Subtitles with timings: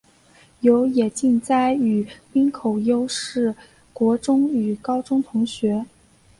[0.61, 3.53] 有野晋哉与滨口优是
[3.93, 5.85] 国中与高中同学。